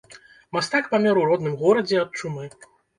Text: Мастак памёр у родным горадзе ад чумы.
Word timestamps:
Мастак 0.57 0.89
памёр 0.95 1.21
у 1.25 1.27
родным 1.31 1.61
горадзе 1.63 2.03
ад 2.05 2.11
чумы. 2.21 2.53